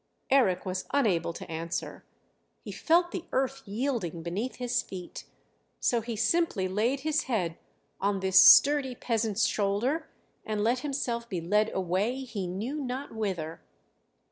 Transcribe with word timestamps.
Eric 0.31 0.65
was 0.65 0.85
unable 0.91 1.31
to 1.31 1.47
answer; 1.47 2.03
he 2.63 2.71
felt 2.71 3.11
the 3.11 3.25
earth 3.31 3.61
yielding 3.67 4.23
beneath 4.23 4.55
his 4.55 4.81
feet; 4.81 5.25
so 5.79 6.01
he 6.01 6.15
simply 6.15 6.67
laid 6.67 7.01
his 7.01 7.25
head 7.25 7.55
on 7.99 8.19
this 8.19 8.39
sturdy 8.41 8.95
peasant's 8.95 9.45
shoulder 9.45 10.09
and 10.43 10.63
let 10.63 10.79
himself 10.79 11.29
be 11.29 11.39
led 11.39 11.71
away, 11.75 12.21
he 12.21 12.47
knew 12.47 12.83
not 12.83 13.13
whither. 13.13 13.61